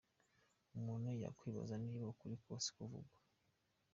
Umuntu 0.77 1.09
yakwibaza 1.23 1.75
niba 1.85 2.05
ukuri 2.13 2.35
kose 2.43 2.67
kuvugwa. 2.77 3.19